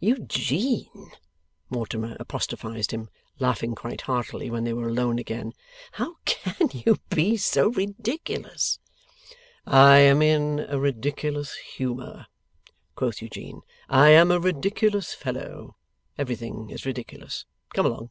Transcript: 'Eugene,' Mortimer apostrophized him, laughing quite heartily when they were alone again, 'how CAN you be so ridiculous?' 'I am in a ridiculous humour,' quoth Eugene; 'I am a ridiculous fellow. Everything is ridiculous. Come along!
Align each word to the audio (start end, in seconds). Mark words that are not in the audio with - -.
'Eugene,' 0.00 1.12
Mortimer 1.68 2.16
apostrophized 2.18 2.90
him, 2.90 3.10
laughing 3.38 3.74
quite 3.74 4.00
heartily 4.00 4.48
when 4.48 4.64
they 4.64 4.72
were 4.72 4.88
alone 4.88 5.18
again, 5.18 5.52
'how 5.92 6.14
CAN 6.24 6.70
you 6.72 6.96
be 7.10 7.36
so 7.36 7.68
ridiculous?' 7.68 8.78
'I 9.66 9.98
am 9.98 10.22
in 10.22 10.60
a 10.70 10.78
ridiculous 10.78 11.54
humour,' 11.74 12.24
quoth 12.96 13.20
Eugene; 13.20 13.60
'I 13.90 14.08
am 14.08 14.30
a 14.30 14.40
ridiculous 14.40 15.12
fellow. 15.12 15.76
Everything 16.16 16.70
is 16.70 16.86
ridiculous. 16.86 17.44
Come 17.74 17.84
along! 17.84 18.08